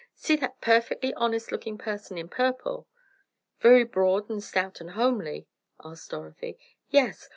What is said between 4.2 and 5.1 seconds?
and stout and